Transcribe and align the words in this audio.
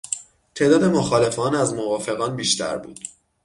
تعداد 0.55 0.83
مخالفان 0.83 1.55
از 1.55 1.73
موافقان 1.73 2.35
بیشتر 2.35 2.77
بود. 2.77 2.99